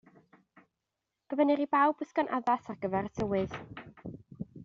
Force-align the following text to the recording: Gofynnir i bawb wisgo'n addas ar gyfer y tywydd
Gofynnir 1.33 1.61
i 1.65 1.67
bawb 1.75 2.01
wisgo'n 2.03 2.33
addas 2.39 2.73
ar 2.73 2.81
gyfer 2.87 3.11
y 3.13 3.13
tywydd 3.19 3.55